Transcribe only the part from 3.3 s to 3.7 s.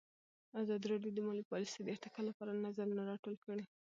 کړي.